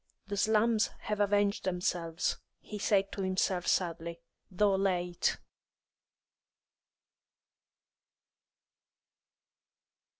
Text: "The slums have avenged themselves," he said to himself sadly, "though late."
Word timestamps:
"The 0.29 0.35
slums 0.35 0.87
have 1.01 1.19
avenged 1.19 1.63
themselves," 1.63 2.37
he 2.59 2.79
said 2.79 3.11
to 3.11 3.21
himself 3.21 3.67
sadly, 3.67 4.19
"though 4.49 4.73
late." 4.73 5.37